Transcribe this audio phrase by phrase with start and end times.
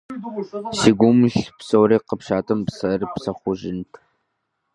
[0.79, 3.91] Си гум илъ псори къэпщӀатэм, псэр псэхужынт.